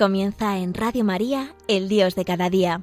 [0.00, 2.82] Comienza en Radio María, el Dios de cada día.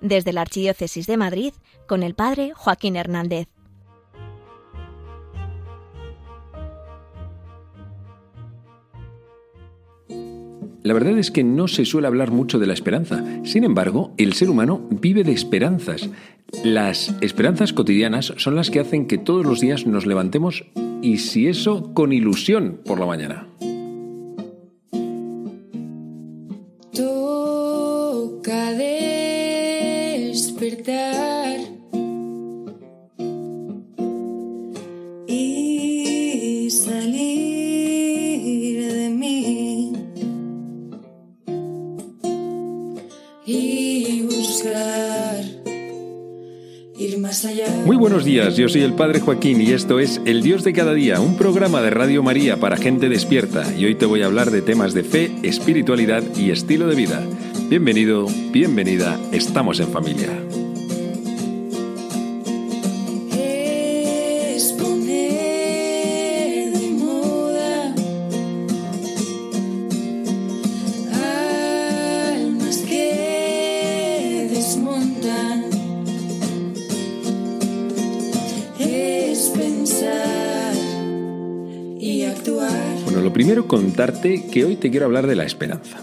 [0.00, 1.52] Desde la Archidiócesis de Madrid,
[1.86, 3.48] con el Padre Joaquín Hernández.
[10.82, 13.22] La verdad es que no se suele hablar mucho de la esperanza.
[13.44, 16.08] Sin embargo, el ser humano vive de esperanzas.
[16.64, 20.64] Las esperanzas cotidianas son las que hacen que todos los días nos levantemos
[21.02, 23.49] y si eso con ilusión por la mañana.
[47.86, 50.92] Muy buenos días, yo soy el Padre Joaquín y esto es El Dios de cada
[50.92, 54.50] día, un programa de Radio María para gente despierta y hoy te voy a hablar
[54.50, 57.22] de temas de fe, espiritualidad y estilo de vida.
[57.68, 60.49] Bienvenido, bienvenida, estamos en familia.
[83.40, 86.02] Primero contarte que hoy te quiero hablar de la esperanza,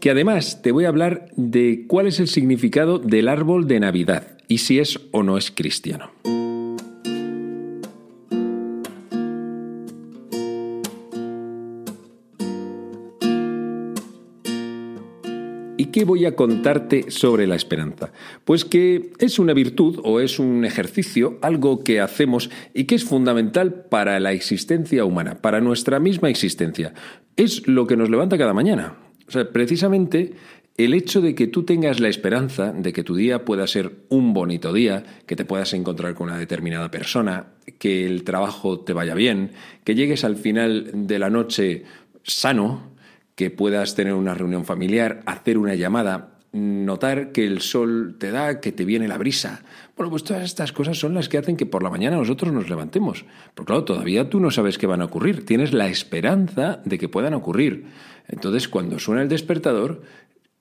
[0.00, 4.26] que además te voy a hablar de cuál es el significado del árbol de Navidad
[4.48, 6.10] y si es o no es cristiano.
[15.92, 18.12] Qué voy a contarte sobre la esperanza?
[18.44, 23.04] Pues que es una virtud o es un ejercicio, algo que hacemos y que es
[23.04, 26.94] fundamental para la existencia humana, para nuestra misma existencia.
[27.36, 28.96] Es lo que nos levanta cada mañana.
[29.28, 30.34] O sea, precisamente
[30.76, 34.32] el hecho de que tú tengas la esperanza de que tu día pueda ser un
[34.32, 37.48] bonito día, que te puedas encontrar con una determinada persona,
[37.78, 39.52] que el trabajo te vaya bien,
[39.84, 41.84] que llegues al final de la noche
[42.22, 42.91] sano,
[43.34, 48.60] que puedas tener una reunión familiar, hacer una llamada, notar que el sol te da,
[48.60, 49.62] que te viene la brisa.
[49.96, 52.68] Bueno, pues todas estas cosas son las que hacen que por la mañana nosotros nos
[52.68, 53.24] levantemos.
[53.54, 57.08] Porque claro, todavía tú no sabes qué van a ocurrir, tienes la esperanza de que
[57.08, 57.86] puedan ocurrir.
[58.28, 60.02] Entonces, cuando suena el despertador,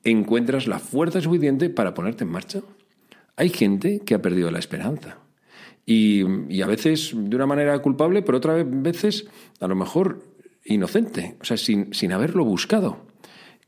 [0.03, 2.61] encuentras la fuerza suficiente para ponerte en marcha.
[3.35, 5.17] Hay gente que ha perdido la esperanza.
[5.85, 9.27] Y, y a veces de una manera culpable, pero otras veces
[9.59, 10.21] a lo mejor
[10.63, 13.05] inocente, o sea, sin, sin haberlo buscado.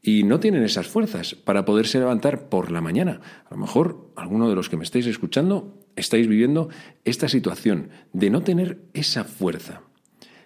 [0.01, 3.21] Y no tienen esas fuerzas para poderse levantar por la mañana.
[3.45, 6.69] A lo mejor alguno de los que me estáis escuchando estáis viviendo
[7.05, 9.81] esta situación de no tener esa fuerza.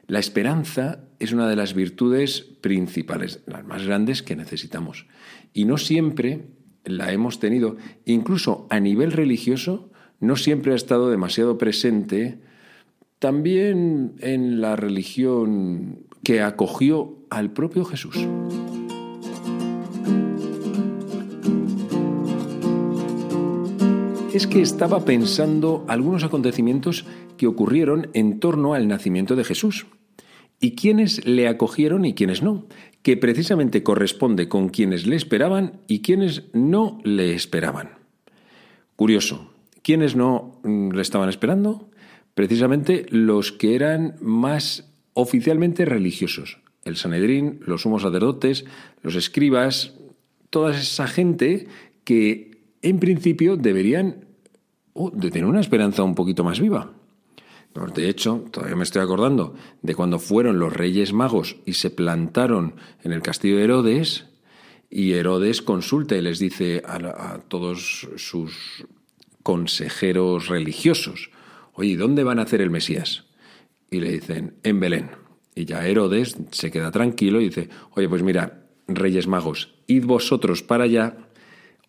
[0.05, 5.07] La esperanza es una de las virtudes principales, las más grandes que necesitamos.
[5.53, 6.45] Y no siempre
[6.85, 12.39] la hemos tenido, incluso a nivel religioso, no siempre ha estado demasiado presente
[13.19, 18.17] también en la religión que acogió al propio Jesús.
[24.33, 27.05] Es que estaba pensando algunos acontecimientos
[27.37, 29.87] que ocurrieron en torno al nacimiento de Jesús.
[30.59, 32.65] Y quiénes le acogieron y quiénes no,
[33.03, 37.91] que precisamente corresponde con quienes le esperaban y quienes no le esperaban.
[38.95, 41.89] Curioso, ¿quiénes no mm, le estaban esperando?
[42.33, 44.86] Precisamente los que eran más
[45.17, 46.59] oficialmente religiosos.
[46.83, 48.65] El Sanedrín, los sumos sacerdotes,
[49.01, 49.95] los escribas,
[50.51, 51.67] toda esa gente
[52.03, 54.27] que en principio deberían
[55.13, 56.91] de tener una esperanza un poquito más viva.
[57.95, 62.75] De hecho, todavía me estoy acordando de cuando fueron los reyes magos y se plantaron
[63.03, 64.27] en el castillo de Herodes,
[64.89, 68.85] y Herodes consulta y les dice a, a todos sus
[69.41, 71.31] consejeros religiosos,
[71.73, 73.26] oye, ¿dónde van a hacer el Mesías?
[73.89, 75.09] Y le dicen, en Belén.
[75.55, 80.63] Y ya Herodes se queda tranquilo y dice, oye, pues mira, Reyes Magos, id vosotros
[80.63, 81.17] para allá,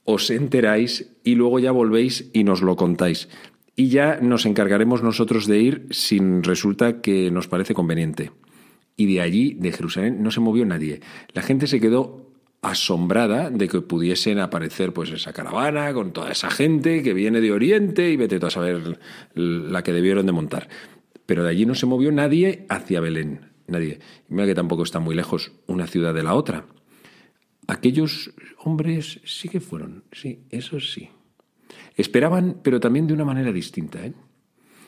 [0.04, 3.28] os enteráis y luego ya volvéis y nos lo contáis.
[3.76, 8.32] Y ya nos encargaremos nosotros de ir si resulta que nos parece conveniente.
[8.96, 11.00] Y de allí, de Jerusalén, no se movió nadie.
[11.32, 12.28] La gente se quedó
[12.62, 17.52] asombrada de que pudiesen aparecer pues esa caravana con toda esa gente que viene de
[17.52, 18.98] Oriente y vete tú a saber
[19.34, 20.68] la que debieron de montar.
[21.28, 23.50] Pero de allí no se movió nadie hacia Belén.
[23.66, 23.98] Nadie.
[24.28, 26.64] Mira que tampoco está muy lejos una ciudad de la otra.
[27.66, 28.32] Aquellos
[28.64, 31.10] hombres sí que fueron, sí, eso sí.
[31.96, 34.06] Esperaban, pero también de una manera distinta.
[34.06, 34.14] ¿eh?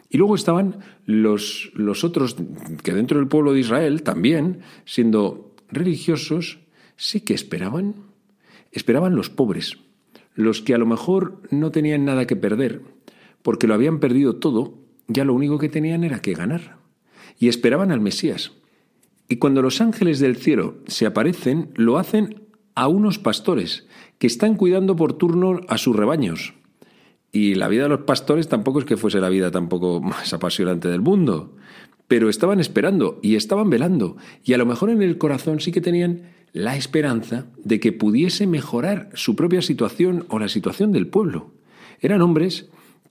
[0.08, 2.36] Y luego estaban los, los otros
[2.82, 6.60] que dentro del pueblo de Israel también, siendo religiosos
[6.96, 7.96] sí que esperaban.
[8.72, 9.76] Esperaban los pobres,
[10.34, 12.80] los que a lo mejor no tenían nada que perder,
[13.42, 14.80] porque lo habían perdido todo,
[15.10, 16.78] ya lo único que tenían era que ganar.
[17.38, 18.52] Y esperaban al Mesías.
[19.28, 22.42] Y cuando los ángeles del cielo se aparecen, lo hacen
[22.74, 23.86] a unos pastores
[24.18, 26.54] que están cuidando por turno a sus rebaños.
[27.32, 30.88] Y la vida de los pastores tampoco es que fuese la vida tampoco más apasionante
[30.88, 31.56] del mundo,
[32.08, 35.80] pero estaban esperando y estaban velando, y a lo mejor en el corazón sí que
[35.80, 41.52] tenían la esperanza de que pudiese mejorar su propia situación o la situación del pueblo.
[42.00, 42.68] Eran hombres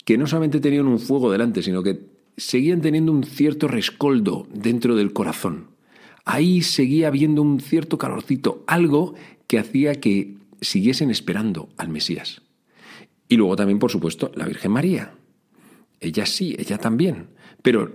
[0.10, 2.00] que no solamente tenían un fuego delante, sino que
[2.36, 5.68] seguían teniendo un cierto rescoldo dentro del corazón.
[6.26, 9.14] Ahí seguía habiendo un cierto calorcito, algo
[9.46, 12.42] que hacía que siguiesen esperando al Mesías.
[13.28, 15.14] Y luego también, por supuesto, la Virgen María.
[16.00, 17.28] Ella sí, ella también.
[17.62, 17.94] Pero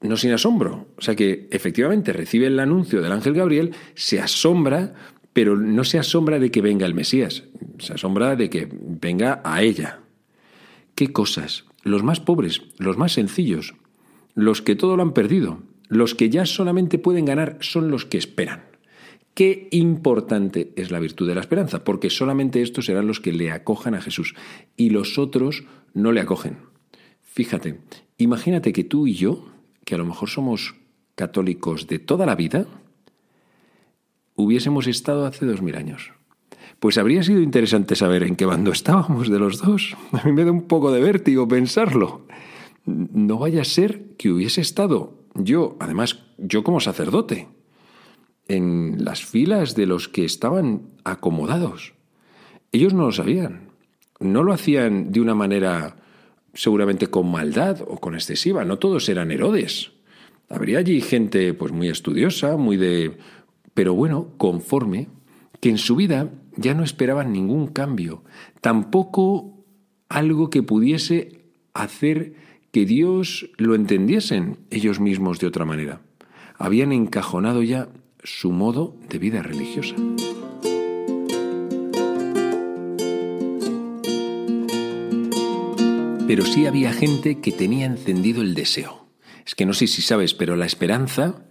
[0.00, 0.88] no sin asombro.
[0.96, 4.92] O sea que efectivamente recibe el anuncio del ángel Gabriel, se asombra,
[5.32, 7.44] pero no se asombra de que venga el Mesías,
[7.78, 10.00] se asombra de que venga a ella.
[10.94, 11.64] ¿Qué cosas?
[11.82, 13.74] Los más pobres, los más sencillos,
[14.34, 18.18] los que todo lo han perdido, los que ya solamente pueden ganar son los que
[18.18, 18.64] esperan.
[19.34, 23.50] Qué importante es la virtud de la esperanza, porque solamente estos serán los que le
[23.50, 24.34] acojan a Jesús
[24.76, 26.58] y los otros no le acogen.
[27.22, 27.80] Fíjate,
[28.16, 29.44] imagínate que tú y yo
[29.84, 30.76] que a lo mejor somos
[31.14, 32.66] católicos de toda la vida,
[34.34, 36.12] hubiésemos estado hace dos mil años.
[36.84, 39.96] Pues habría sido interesante saber en qué bando estábamos de los dos.
[40.12, 42.26] A mí me da un poco de vértigo pensarlo.
[42.84, 47.48] No vaya a ser que hubiese estado yo, además yo como sacerdote,
[48.48, 51.94] en las filas de los que estaban acomodados.
[52.70, 53.70] Ellos no lo sabían.
[54.20, 55.96] No lo hacían de una manera
[56.52, 59.92] seguramente con maldad o con excesiva, no todos eran Herodes.
[60.50, 63.16] Habría allí gente pues muy estudiosa, muy de
[63.72, 65.08] pero bueno, conforme,
[65.60, 68.22] que en su vida ya no esperaban ningún cambio,
[68.60, 69.64] tampoco
[70.08, 72.34] algo que pudiese hacer
[72.70, 76.00] que Dios lo entendiesen ellos mismos de otra manera.
[76.58, 77.88] Habían encajonado ya
[78.22, 79.94] su modo de vida religiosa.
[86.26, 89.06] Pero sí había gente que tenía encendido el deseo.
[89.46, 91.44] Es que no sé si sabes, pero la esperanza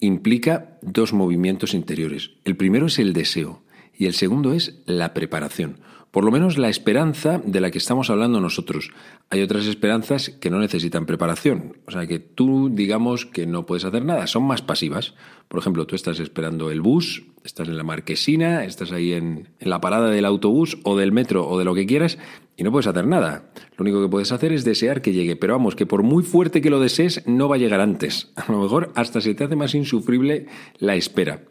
[0.00, 2.32] implica dos movimientos interiores.
[2.44, 3.62] El primero es el deseo
[3.98, 5.80] y el segundo es la preparación.
[6.10, 8.92] Por lo menos la esperanza de la que estamos hablando nosotros.
[9.28, 11.76] Hay otras esperanzas que no necesitan preparación.
[11.86, 15.14] O sea, que tú digamos que no puedes hacer nada, son más pasivas.
[15.48, 19.82] Por ejemplo, tú estás esperando el bus, estás en la marquesina, estás ahí en, la
[19.82, 22.16] parada del autobús o del metro o de lo que quieras
[22.56, 23.50] y no puedes hacer nada.
[23.76, 25.36] Lo único que puedes hacer es desear que llegue.
[25.36, 28.32] Pero vamos, que por muy fuerte que lo desees, no va a llegar antes.
[28.36, 30.46] A lo mejor hasta se te hace más insufrible
[30.78, 31.42] la espera.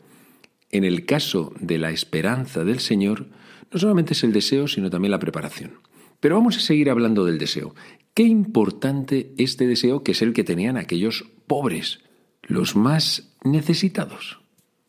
[0.71, 3.27] En el caso de la esperanza del Señor,
[3.71, 5.79] no solamente es el deseo, sino también la preparación.
[6.19, 7.75] Pero vamos a seguir hablando del deseo.
[8.13, 11.99] Qué importante este deseo que es el que tenían aquellos pobres,
[12.41, 14.39] los más necesitados.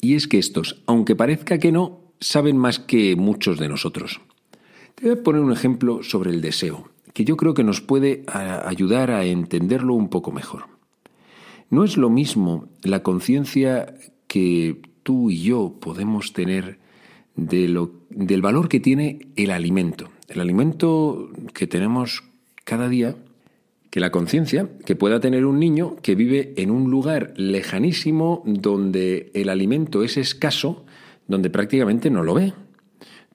[0.01, 4.21] Y es que estos, aunque parezca que no, saben más que muchos de nosotros.
[4.95, 8.25] Te voy a poner un ejemplo sobre el deseo, que yo creo que nos puede
[8.27, 10.65] ayudar a entenderlo un poco mejor.
[11.71, 13.95] No es lo mismo la conciencia
[14.27, 16.77] que tú y yo podemos tener
[17.35, 20.11] del valor que tiene el alimento.
[20.29, 22.25] El alimento que tenemos
[22.65, 23.17] cada día,
[23.89, 29.31] que la conciencia que pueda tener un niño que vive en un lugar lejanísimo donde
[29.33, 30.85] el alimento es escaso,
[31.27, 32.53] donde prácticamente no lo ve.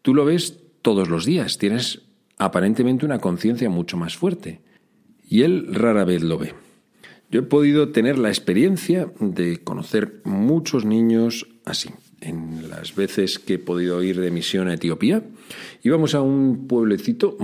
[0.03, 2.03] Tú lo ves todos los días, tienes
[2.37, 4.61] aparentemente una conciencia mucho más fuerte
[5.27, 6.53] y él rara vez lo ve.
[7.31, 11.89] Yo he podido tener la experiencia de conocer muchos niños así
[12.23, 15.23] en las veces que he podido ir de misión a Etiopía.
[15.83, 17.37] Íbamos a un pueblecito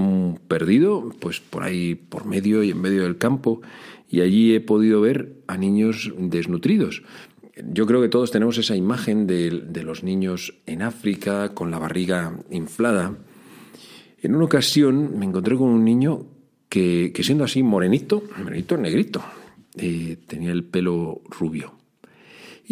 [0.48, 3.62] perdido, pues por ahí, por medio y en medio del campo,
[4.10, 7.04] y allí he podido ver a niños desnutridos.
[7.72, 12.40] Yo creo que todos tenemos esa imagen de, los niños en África con la barriga
[12.50, 13.18] inflada.
[14.22, 16.26] En una ocasión me encontré con un niño
[16.70, 19.22] que, siendo así morenito, morenito negrito,
[19.76, 21.79] eh, tenía el pelo rubio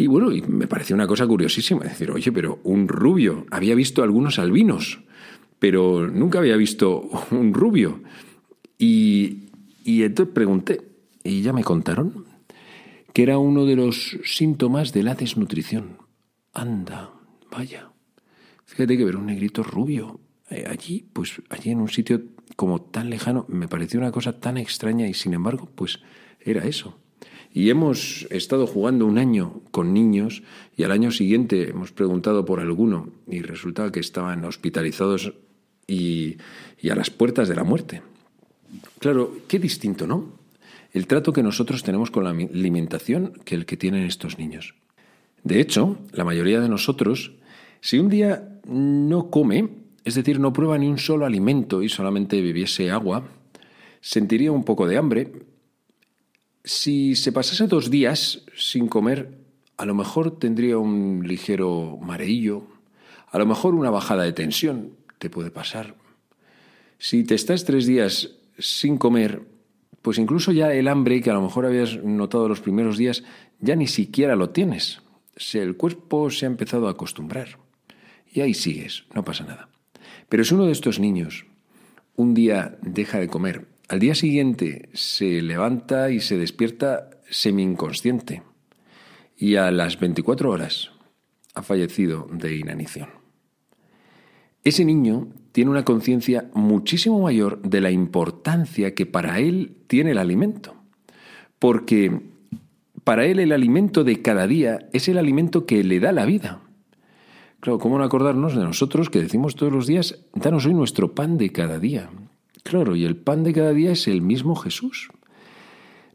[0.00, 4.04] y bueno, y me pareció una cosa curiosísima, decir, oye, pero un rubio, había visto
[4.04, 5.00] algunos albinos,
[5.58, 8.00] pero nunca había visto un rubio.
[8.78, 9.48] Y,
[9.84, 10.82] entonces pregunté,
[11.24, 12.26] y ya me contaron,
[13.12, 15.96] que era uno de los síntomas de la desnutrición.
[16.52, 17.10] Anda,
[17.50, 17.90] vaya.
[18.66, 22.22] Fíjate que ver un negrito rubio eh, allí, pues allí en un sitio
[22.54, 25.98] como tan lejano, me pareció una cosa tan extraña y sin embargo, pues
[26.38, 27.00] era eso.
[27.52, 30.42] Y hemos estado jugando un año con niños
[30.76, 35.32] y al año siguiente hemos preguntado por alguno y resultaba que estaban hospitalizados
[35.86, 36.36] y,
[36.80, 38.02] y a las puertas de la muerte.
[38.98, 40.32] Claro, qué distinto, ¿no?
[40.92, 44.74] El trato que nosotros tenemos con la alimentación que el que tienen estos niños.
[45.44, 47.32] De hecho, la mayoría de nosotros,
[47.80, 49.68] si un día no come,
[50.04, 53.24] es decir, no prueba ni un solo alimento y solamente bebiese agua,
[54.00, 55.32] sentiría un poco de hambre.
[56.68, 59.38] Si se pasase dos días sin comer,
[59.78, 62.66] a lo mejor tendría un ligero mareillo,
[63.32, 65.94] a lo mejor una bajada de tensión, te puede pasar.
[66.98, 69.48] Si te estás tres días sin comer,
[70.02, 73.24] pues incluso ya el hambre que a lo mejor habías notado los primeros días,
[73.60, 75.00] ya ni siquiera lo tienes.
[75.54, 77.58] El cuerpo se ha empezado a acostumbrar.
[78.30, 79.70] Y ahí sigues, no pasa nada.
[80.28, 81.46] Pero si uno de estos niños
[82.14, 88.42] un día deja de comer, al día siguiente se levanta y se despierta semi-inconsciente
[89.36, 90.90] y a las 24 horas
[91.54, 93.08] ha fallecido de inanición.
[94.62, 100.18] Ese niño tiene una conciencia muchísimo mayor de la importancia que para él tiene el
[100.18, 100.74] alimento.
[101.58, 102.20] Porque
[103.04, 106.60] para él el alimento de cada día es el alimento que le da la vida.
[107.60, 111.38] Claro, ¿cómo no acordarnos de nosotros que decimos todos los días, danos hoy nuestro pan
[111.38, 112.10] de cada día?
[112.68, 115.08] Claro, y el pan de cada día es el mismo Jesús.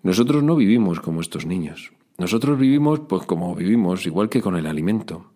[0.03, 1.93] Nosotros no vivimos como estos niños.
[2.19, 5.31] Nosotros vivimos pues como vivimos, igual que con el alimento.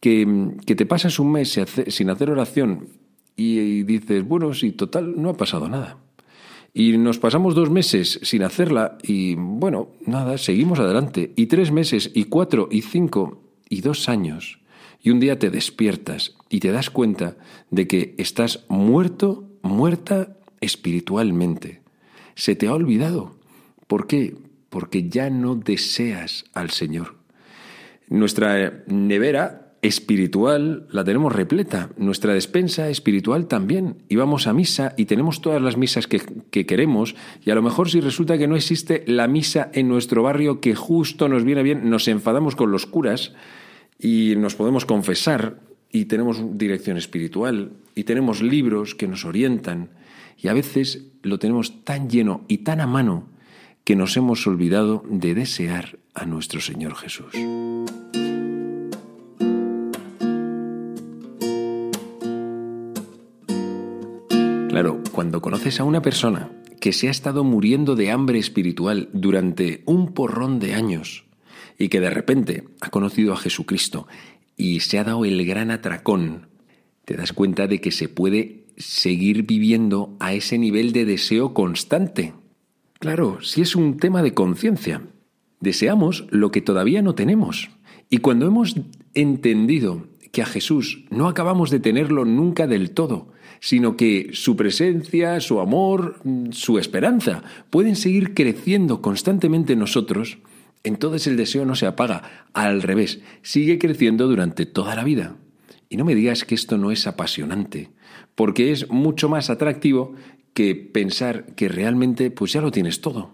[0.00, 2.88] Que, que te pasas un mes sin hacer oración
[3.36, 5.98] y, dices, bueno, sí, total, no ha pasado nada.
[6.72, 11.34] Y nos pasamos dos meses sin hacerla y bueno, nada, seguimos adelante.
[11.36, 14.60] Y tres meses, y cuatro, y cinco, y dos años.
[15.02, 17.36] Y un día te despiertas y te das cuenta
[17.70, 21.82] de que estás muerto, muerta espiritualmente.
[22.34, 23.36] Se te ha olvidado.
[23.86, 24.36] ¿Por qué?
[24.68, 27.16] Porque ya no deseas al Señor.
[28.08, 34.02] Nuestra nevera espiritual la tenemos repleta, nuestra despensa espiritual también.
[34.08, 36.20] Y vamos a misa y tenemos todas las misas que,
[36.50, 40.22] que, queremos y a lo mejor si resulta que no existe la misa en nuestro
[40.22, 43.32] barrio que justo nos viene bien, nos enfadamos con los curas
[43.98, 45.60] y nos podemos confesar
[45.92, 49.90] y tenemos dirección espiritual y tenemos libros que nos orientan
[50.36, 53.28] y a veces lo tenemos tan lleno y tan a mano
[53.84, 57.32] que nos hemos olvidado de desear a nuestro Señor Jesús.
[64.68, 66.50] Claro, cuando conoces a una persona
[66.80, 71.24] que se ha estado muriendo de hambre espiritual durante un porrón de años
[71.78, 74.06] y que de repente ha conocido a Jesucristo
[74.56, 76.48] y se ha dado el gran atracón,
[77.06, 82.34] te das cuenta de que se puede seguir viviendo a ese nivel de deseo constante.
[82.98, 85.02] Claro, si es un tema de conciencia.
[85.60, 87.70] Deseamos lo que todavía no tenemos.
[88.10, 88.76] Y cuando hemos
[89.14, 95.40] entendido que a Jesús no acabamos de tenerlo nunca del todo, sino que su presencia,
[95.40, 100.38] su amor, su esperanza pueden seguir creciendo constantemente en nosotros,
[100.84, 105.36] entonces el deseo no se apaga, al revés, sigue creciendo durante toda la vida.
[105.88, 107.90] Y no me digas que esto no es apasionante,
[108.34, 110.14] porque es mucho más atractivo
[110.54, 113.30] que pensar que realmente pues ya lo tienes todo.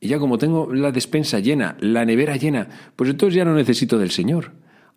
[0.00, 3.98] Y ya como tengo la despensa llena, la nevera llena, pues entonces ya no necesito
[3.98, 4.52] del Señor.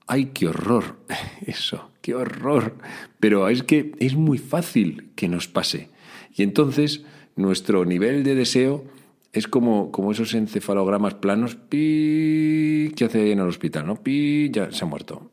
[0.05, 0.97] ¡Ay, qué horror!
[1.45, 2.75] Eso, qué horror.
[3.19, 5.89] Pero es que es muy fácil que nos pase.
[6.35, 7.03] Y entonces
[7.35, 8.85] nuestro nivel de deseo
[9.33, 14.01] es como, como esos encefalogramas planos, pi, que hace en el hospital, ¿no?
[14.01, 15.31] Pi, ya se ha muerto.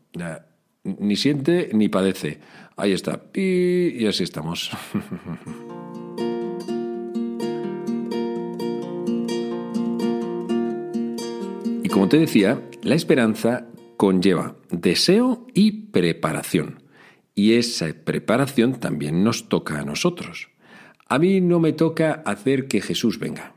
[0.84, 2.38] Ni siente ni padece.
[2.76, 4.70] Ahí está, y así estamos.
[11.82, 16.82] y como te decía, la esperanza conlleva deseo y preparación.
[17.34, 20.50] Y esa preparación también nos toca a nosotros.
[21.08, 23.54] A mí no me toca hacer que Jesús venga,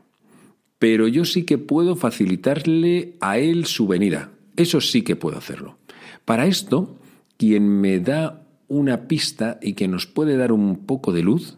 [0.78, 4.30] pero yo sí que puedo facilitarle a Él su venida.
[4.56, 5.78] Eso sí que puedo hacerlo.
[6.24, 6.96] Para esto,
[7.38, 11.56] quien me da una pista y que nos puede dar un poco de luz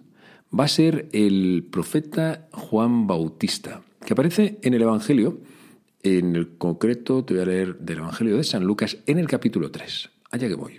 [0.57, 5.41] va a ser el profeta Juan Bautista, que aparece en el Evangelio
[6.03, 9.71] en el concreto te voy a leer del Evangelio de San Lucas en el capítulo
[9.71, 10.11] 3.
[10.31, 10.79] Allá que voy.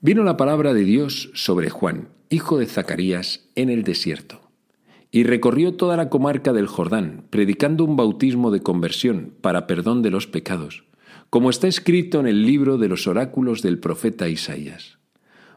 [0.00, 4.40] Vino la palabra de Dios sobre Juan, hijo de Zacarías, en el desierto,
[5.10, 10.10] y recorrió toda la comarca del Jordán, predicando un bautismo de conversión para perdón de
[10.10, 10.84] los pecados,
[11.32, 14.98] como está escrito en el libro de los oráculos del profeta Isaías.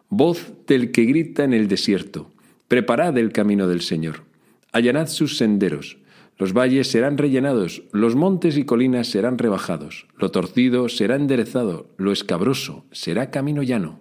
[0.08, 2.32] Voz del que grita en el desierto,
[2.70, 4.24] preparad el camino del Señor,
[4.72, 5.98] allanad sus senderos,
[6.38, 12.14] Los valles serán rellenados, los montes y colinas serán rebajados, lo torcido será enderezado, lo
[12.14, 14.00] escabroso será camino llano,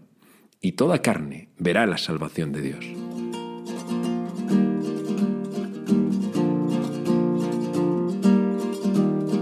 [0.60, 2.86] y toda carne verá la salvación de Dios.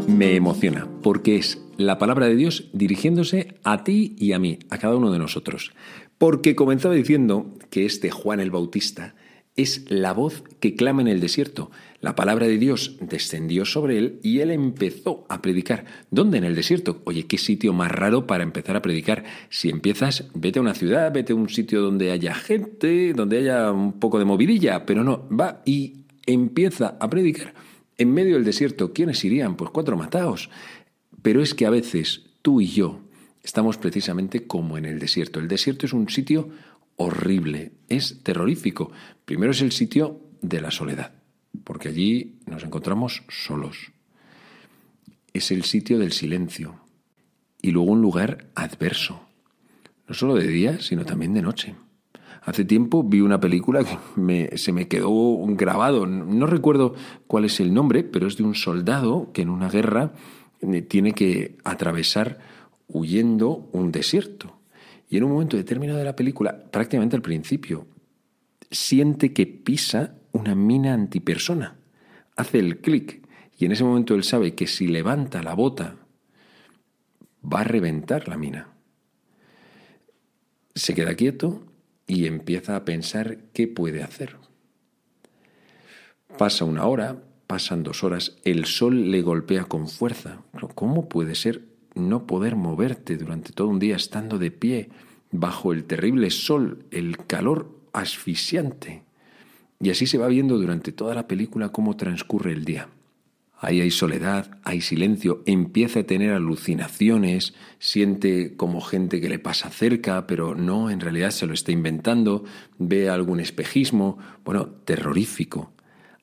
[0.07, 4.79] Me emociona, porque es la palabra de Dios dirigiéndose a ti y a mí, a
[4.79, 5.73] cada uno de nosotros.
[6.19, 9.15] Porque comenzaba diciendo que este Juan el Bautista
[9.57, 11.71] es la voz que clama en el desierto.
[12.01, 15.85] La palabra de Dios descendió sobre él y él empezó a predicar.
[16.11, 16.39] ¿Dónde?
[16.39, 17.03] En el desierto.
[17.05, 19.25] Oye, qué sitio más raro para empezar a predicar.
[19.51, 23.71] Si empiezas, vete a una ciudad, vete a un sitio donde haya gente, donde haya
[23.71, 27.55] un poco de movidilla, pero no, va y empieza a predicar
[27.99, 28.93] en medio del desierto.
[28.93, 29.57] ¿Quiénes irían?
[29.57, 30.51] Pues cuatro mataos.
[31.23, 33.01] Pero es que a veces tú y yo
[33.43, 35.41] estamos precisamente como en el desierto.
[35.41, 36.51] El desierto es un sitio
[36.97, 38.91] horrible, es terrorífico.
[39.25, 41.13] Primero es el sitio de la soledad,
[41.65, 43.93] porque allí nos encontramos solos.
[45.33, 46.81] Es el sitio del silencio
[47.63, 49.23] y luego un lugar adverso,
[50.09, 51.75] no solo de día, sino también de noche.
[52.45, 56.95] Hace tiempo vi una película que se me quedó grabado, no recuerdo
[57.29, 60.13] cuál es el nombre, pero es de un soldado que en una guerra
[60.89, 62.39] tiene que atravesar
[62.89, 64.61] huyendo un desierto.
[65.09, 67.87] Y en un momento determinado de la película, prácticamente al principio,
[68.71, 71.77] siente que pisa una mina antipersona.
[72.37, 73.27] Hace el clic
[73.59, 75.97] y en ese momento él sabe que si levanta la bota
[77.45, 78.69] va a reventar la mina.
[80.75, 81.67] Se queda quieto
[82.07, 84.37] y empieza a pensar qué puede hacer.
[86.39, 90.39] Pasa una hora, pasan dos horas, el sol le golpea con fuerza.
[90.75, 94.89] ¿Cómo puede ser no poder moverte durante todo un día estando de pie
[95.31, 99.03] bajo el terrible sol, el calor asfixiante.
[99.81, 102.89] Y así se va viendo durante toda la película cómo transcurre el día.
[103.59, 109.69] Ahí hay soledad, hay silencio, empieza a tener alucinaciones, siente como gente que le pasa
[109.69, 112.45] cerca, pero no, en realidad se lo está inventando,
[112.79, 115.71] ve algún espejismo, bueno, terrorífico,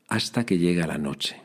[0.10, 1.42] hasta que llega la noche.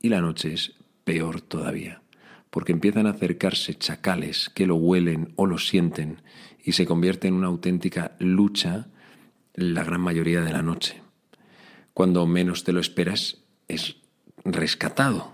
[0.00, 2.02] Y la noche es peor todavía
[2.50, 6.22] porque empiezan a acercarse chacales que lo huelen o lo sienten
[6.64, 8.88] y se convierte en una auténtica lucha
[9.54, 11.02] la gran mayoría de la noche.
[11.92, 13.96] Cuando menos te lo esperas es
[14.44, 15.32] rescatado.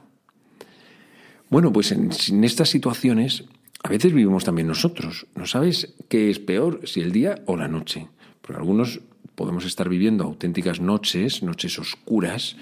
[1.51, 2.11] Bueno, pues en,
[2.45, 3.45] estas situaciones
[3.83, 5.27] a veces vivimos también nosotros.
[5.35, 8.09] No sabes qué es peor, si el día o la noche.
[8.41, 9.01] Porque algunos
[9.35, 12.57] podemos estar viviendo auténticas noches, noches oscuras,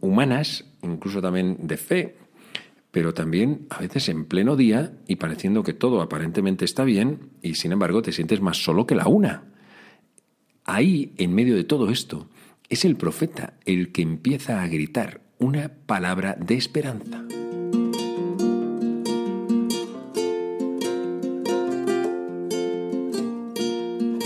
[0.00, 2.16] humanas, incluso también de fe,
[2.90, 7.54] pero también a veces en pleno día y pareciendo que todo aparentemente está bien y
[7.54, 9.44] sin embargo te sientes más solo que la una.
[10.64, 12.28] Ahí, en medio de todo esto,
[12.68, 17.24] es el profeta el que empieza a gritar una palabra de esperanza.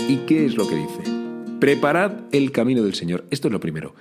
[0.07, 1.10] ¿Y qué es lo que dice?
[1.61, 3.25] Preparad el camino del Señor.
[3.29, 3.93] Esto es lo primero.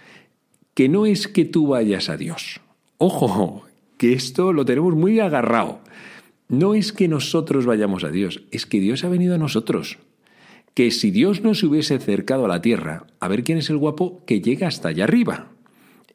[0.73, 2.63] Que no es que tú vayas a Dios.
[2.97, 3.67] Ojo,
[3.99, 5.81] que esto lo tenemos muy agarrado.
[6.49, 9.99] No es que nosotros vayamos a Dios, es que Dios ha venido a nosotros.
[10.73, 13.77] Que si Dios no se hubiese acercado a la tierra, a ver quién es el
[13.77, 15.53] guapo que llega hasta allá arriba.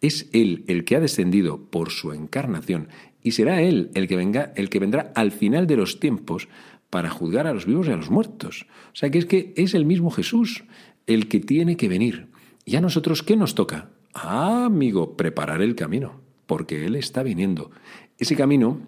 [0.02, 2.88] Es Él el que ha descendido por su encarnación
[3.22, 6.48] y será Él el que, venga, el que vendrá al final de los tiempos
[6.90, 8.66] para juzgar a los vivos y a los muertos.
[8.94, 10.64] O sea que es que es el mismo Jesús
[11.08, 12.28] el que tiene que venir.
[12.66, 13.90] ¿Y a nosotros qué nos toca?
[14.14, 17.72] Ah, amigo, preparar el camino porque Él está viniendo.
[18.18, 18.82] Ese camino,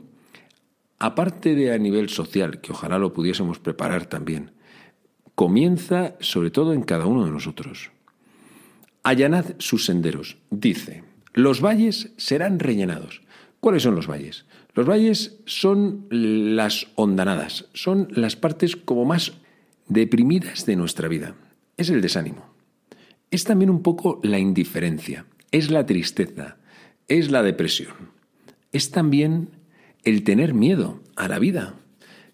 [0.99, 4.51] aparte de a nivel social, que ojalá lo pudiésemos preparar también,
[5.35, 7.91] comienza sobre todo en cada uno de nosotros.
[9.03, 11.03] Allanad sus senderos, dice,
[11.33, 13.21] los valles serán rellenados.
[13.59, 14.45] ¿Cuáles son los valles?
[14.73, 19.33] Los valles son las hondanadas, son las partes como más
[19.87, 21.35] deprimidas de nuestra vida.
[21.77, 22.45] Es el desánimo.
[23.31, 26.57] Es también un poco la indiferencia, es la tristeza,
[27.07, 28.11] es la depresión.
[28.71, 29.49] Es también
[30.03, 31.75] el tener miedo a la vida,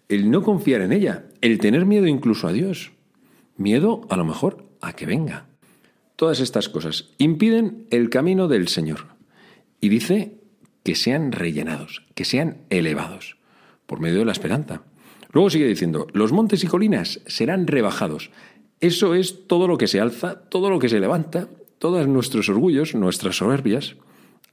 [0.08, 2.92] el no confiar en ella, el tener miedo incluso a Dios,
[3.56, 5.46] miedo a lo mejor a que venga.
[6.16, 9.08] Todas estas cosas impiden el camino del Señor.
[9.80, 10.38] Y dice
[10.84, 13.36] que sean rellenados, que sean elevados,
[13.86, 14.82] por medio de la esperanza.
[15.32, 18.30] Luego sigue diciendo, los montes y colinas serán rebajados.
[18.80, 22.94] Eso es todo lo que se alza, todo lo que se levanta, todos nuestros orgullos,
[22.94, 23.96] nuestras soberbias.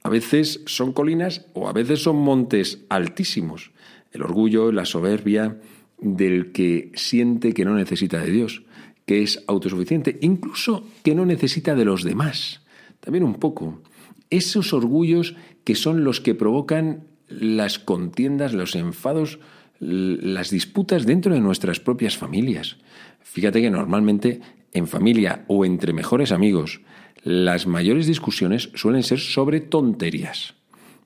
[0.02, 3.70] A veces son colinas o a veces son montes altísimos.
[4.10, 5.58] El orgullo, la soberbia
[5.98, 8.62] del que siente que no necesita de Dios,
[9.06, 12.62] que es autosuficiente, incluso que no necesita de los demás.
[13.00, 13.82] También un poco
[14.30, 19.38] Esos orgullos que son los que provocan las contiendas, los enfados,
[19.82, 22.76] las disputas dentro de nuestras propias familias.
[23.20, 24.40] Fíjate que normalmente
[24.72, 26.82] en familia o entre mejores amigos,
[27.24, 30.54] las mayores discusiones suelen ser sobre tonterías,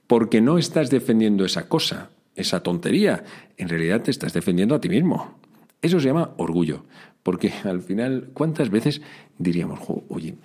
[0.07, 3.25] porque no estás defendiendo esa cosa, esa tontería,
[3.57, 5.39] en realidad te estás defendiendo a ti mismo.
[5.81, 6.85] Eso se llama orgullo,
[7.23, 9.01] porque al final, ¿cuántas veces
[9.39, 10.37] diríamos, oye,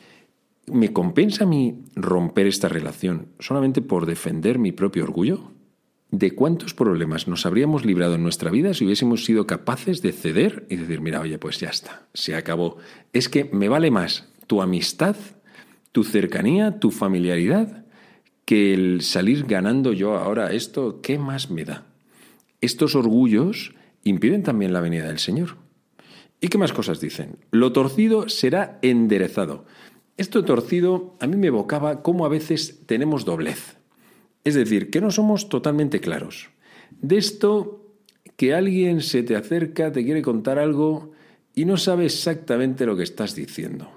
[0.68, 5.52] ¿me compensa a mí romper esta relación solamente por defender mi propio orgullo?
[6.12, 10.68] ¿De cuántos problemas nos habríamos librado en nuestra vida si hubiésemos sido capaces de ceder
[10.70, 12.78] y decir, mira, oye, pues ya está, se acabó?
[13.14, 15.16] Es que me vale más tu amistad,
[15.94, 17.86] tu cercanía, tu familiaridad,
[18.44, 21.86] que el salir ganando yo ahora esto, ¿qué más me da?
[22.60, 25.56] Estos orgullos impiden también la venida del Señor.
[26.42, 27.38] ¿Y qué más cosas dicen?
[27.52, 29.64] Lo torcido será enderezado.
[30.18, 33.78] Esto torcido a mí me evocaba cómo a veces tenemos doblez.
[34.44, 36.50] Es decir, que no somos totalmente claros.
[37.00, 37.86] De esto
[38.36, 41.12] que alguien se te acerca, te quiere contar algo
[41.54, 43.90] y no sabe exactamente lo que estás diciendo.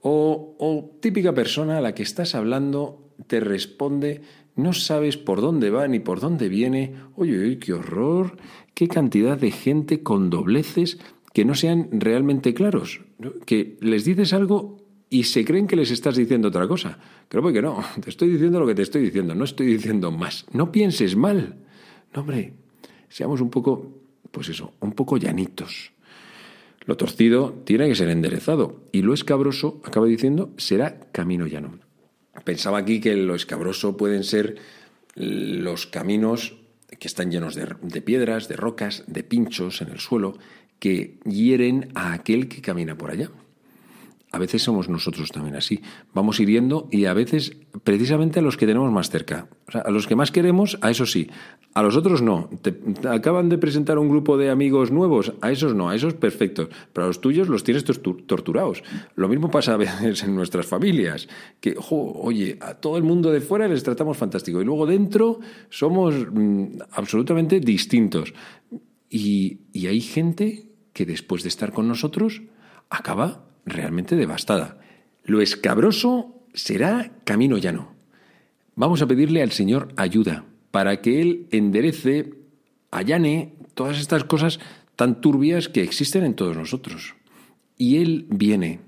[0.00, 4.22] O, o típica persona a la que estás hablando te responde,
[4.56, 6.94] no sabes por dónde va ni por dónde viene.
[7.16, 8.36] Oye, oye, qué horror,
[8.74, 10.98] qué cantidad de gente con dobleces
[11.32, 13.00] que no sean realmente claros,
[13.44, 14.83] que les dices algo
[15.14, 16.98] y se creen que les estás diciendo otra cosa.
[17.28, 20.44] Creo que no, te estoy diciendo lo que te estoy diciendo, no estoy diciendo más.
[20.50, 21.56] No pienses mal.
[22.12, 22.54] No, hombre,
[23.08, 23.92] seamos un poco,
[24.32, 25.92] pues eso, un poco llanitos.
[26.84, 31.78] Lo torcido tiene que ser enderezado y lo escabroso, acaba diciendo, será camino llano.
[32.42, 34.56] Pensaba aquí que lo escabroso pueden ser
[35.14, 36.56] los caminos
[36.98, 40.36] que están llenos de, de, piedras, de rocas, de pinchos en el suelo,
[40.80, 43.30] que hieren a aquel que camina por allá.
[44.34, 45.80] A veces somos nosotros también así.
[46.12, 49.46] Vamos hiriendo y a veces precisamente a los que tenemos más cerca.
[49.72, 51.30] A los que más queremos, a esos sí.
[51.72, 52.50] A los otros no.
[52.60, 52.74] Te,
[53.08, 56.68] acaban de presentar un grupo de amigos nuevos, a esos no, a esos perfectos.
[56.92, 58.82] Pero a los tuyos los tienes torturados.
[59.14, 61.28] Lo mismo pasa a veces en nuestras familias.
[61.60, 64.60] Que, oye, a todo el mundo de fuera les tratamos fantástico.
[64.60, 68.34] Y luego dentro somos mm, absolutamente distintos.
[69.08, 72.42] Y hay gente que después de estar con nosotros
[72.90, 74.78] acaba realmente devastada.
[75.24, 77.94] Lo escabroso será camino llano.
[78.76, 82.34] Vamos a pedirle al Señor ayuda para que Él enderece,
[82.90, 84.58] allane todas estas cosas
[84.96, 87.14] tan turbias que existen en todos nosotros.
[87.78, 88.80] Y Él viene.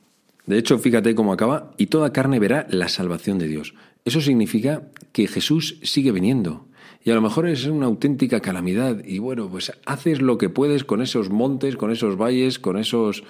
[0.47, 3.75] De hecho, fíjate cómo acaba, y toda carne verá la salvación de Dios.
[4.05, 6.66] Eso significa que Jesús sigue viniendo.
[7.07, 9.05] Y a lo mejor es una auténtica calamidad.
[9.05, 13.23] Y bueno, pues haces lo que puedes con esos montes, con esos valles, con esos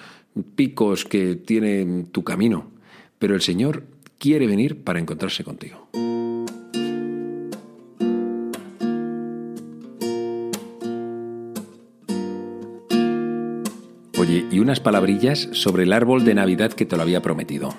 [0.54, 2.70] picos que tiene tu camino.
[3.18, 3.84] Pero el Señor
[4.18, 5.90] quiere venir para encontrarse contigo.
[14.18, 17.74] Oye, y unas palabrillas sobre el árbol de Navidad que te lo había prometido.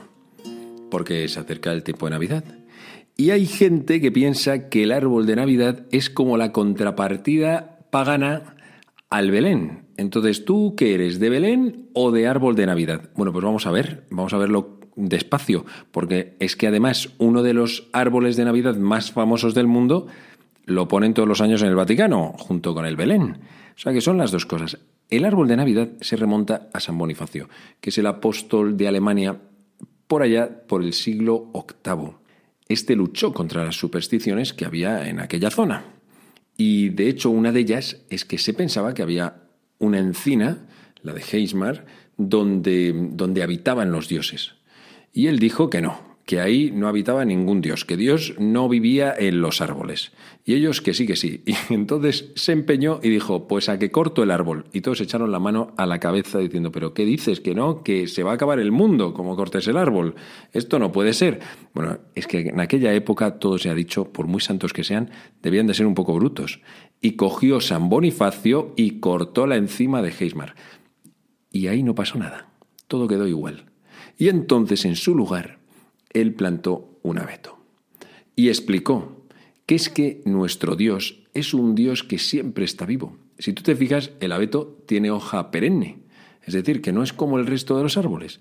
[0.91, 2.43] Porque se acerca el tiempo de Navidad.
[3.19, 8.55] Y hay gente que piensa que el árbol de Navidad es como la contrapartida pagana
[9.09, 9.87] al Belén.
[9.97, 11.19] Entonces, ¿tú qué eres?
[11.19, 13.09] ¿De Belén o de árbol de Navidad?
[13.15, 17.55] Bueno, pues vamos a ver, vamos a verlo despacio, porque es que además uno de
[17.55, 20.05] los árboles de Navidad más famosos del mundo
[20.65, 23.39] lo ponen todos los años en el Vaticano, junto con el Belén.
[23.75, 24.77] O sea que son las dos cosas.
[25.09, 27.49] El árbol de Navidad se remonta a San Bonifacio,
[27.81, 29.39] que es el apóstol de Alemania
[30.07, 32.26] por allá por el siglo VIII.
[32.69, 35.85] Este luchó contra las supersticiones que había en aquella zona.
[36.57, 39.43] Y de hecho una de ellas es que se pensaba que había
[39.79, 40.65] una encina,
[41.01, 41.85] la de Heismar,
[42.17, 44.55] donde, donde habitaban los dioses.
[45.13, 49.15] Y él dijo que no, que ahí no habitaba ningún dios, que Dios no vivía
[49.17, 50.11] en los árboles.
[50.43, 51.41] Y ellos que sí, que sí.
[51.69, 54.65] Y entonces se empeñó y dijo, pues a que corto el árbol.
[54.73, 57.39] Y todos echaron la mano a la cabeza diciendo, pero ¿qué dices?
[57.39, 60.15] Que no, que se va a acabar el mundo como cortes el árbol.
[60.51, 61.39] Esto no puede ser.
[61.73, 65.09] Bueno, es que en aquella época todo se ha dicho, por muy santos que sean,
[65.41, 66.59] debían de ser un poco brutos.
[66.99, 70.55] Y cogió San Bonifacio y cortó la encima de Heismar.
[71.53, 72.49] Y ahí no pasó nada.
[72.89, 73.71] Todo quedó igual.
[74.17, 75.56] Y entonces en su lugar
[76.21, 77.57] él plantó un abeto.
[78.35, 79.25] Y explicó
[79.65, 83.17] que es que nuestro Dios es un Dios que siempre está vivo.
[83.37, 85.99] Si tú te fijas, el abeto tiene hoja perenne,
[86.43, 88.39] es decir, que no es como el resto de los árboles,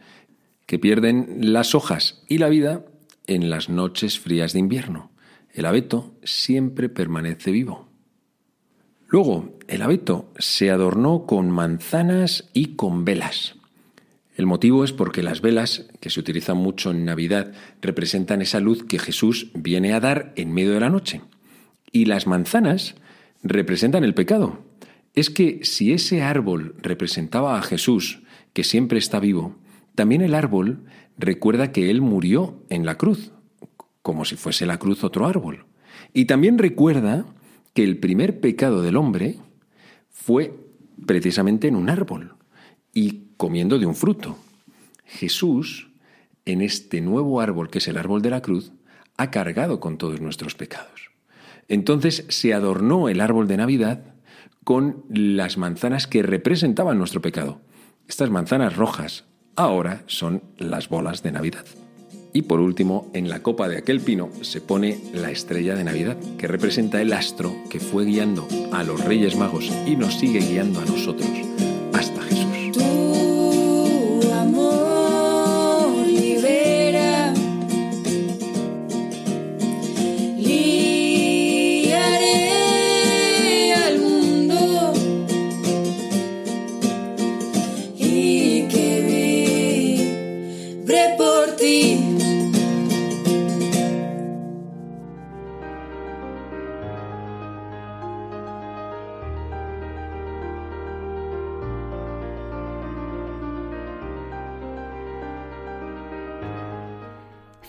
[0.65, 2.85] que pierden las hojas y la vida
[3.27, 5.11] en las noches frías de invierno.
[5.53, 7.89] El abeto siempre permanece vivo.
[9.09, 13.56] Luego, el abeto se adornó con manzanas y con velas.
[14.37, 18.85] El motivo es porque las velas, que se utilizan mucho en Navidad, representan esa luz
[18.85, 21.23] que Jesús viene a dar en medio de la noche.
[21.91, 22.97] Y las manzanas
[23.43, 24.63] representan el pecado.
[25.15, 28.21] Es que si ese árbol representaba a Jesús,
[28.53, 29.57] que siempre está vivo,
[29.95, 30.85] también el árbol
[31.17, 33.33] recuerda que Él murió en la cruz,
[34.03, 35.65] como si fuese la cruz otro árbol.
[36.13, 37.25] Y también recuerda
[37.73, 39.37] que el primer pecado del hombre
[40.11, 40.55] fue
[41.07, 42.35] precisamente en un árbol
[42.93, 44.39] y comiendo de un fruto.
[45.05, 45.89] Jesús,
[46.45, 48.73] en este nuevo árbol que es el árbol de la cruz,
[49.17, 51.11] ha cargado con todos nuestros pecados.
[51.69, 54.03] Entonces se adornó el árbol de Navidad
[54.65, 57.61] con las manzanas que representaban nuestro pecado.
[58.09, 61.65] Estas manzanas rojas ahora son las bolas de Navidad.
[62.33, 66.19] Y por último, en la copa de aquel pino se pone la estrella de Navidad,
[66.37, 70.81] que representa el astro que fue guiando a los Reyes Magos y nos sigue guiando
[70.81, 71.31] a nosotros